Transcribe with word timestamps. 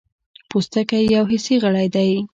پوستکی 0.49 1.01
یو 1.15 1.23
حسي 1.31 1.55
غړی 1.63 1.87
دی. 1.95 2.11